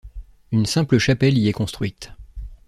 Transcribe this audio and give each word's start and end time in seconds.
Une 0.51 0.65
simple 0.65 0.97
chapelle 0.97 1.37
y 1.37 1.47
est 1.47 1.51
construite. 1.53 2.11